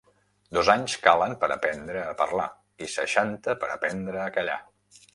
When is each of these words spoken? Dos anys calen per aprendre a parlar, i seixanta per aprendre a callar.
Dos 0.57 0.71
anys 0.73 0.95
calen 1.07 1.35
per 1.43 1.51
aprendre 1.57 2.03
a 2.05 2.17
parlar, 2.23 2.49
i 2.87 2.91
seixanta 2.97 3.59
per 3.65 3.73
aprendre 3.79 4.27
a 4.27 4.31
callar. 4.41 4.61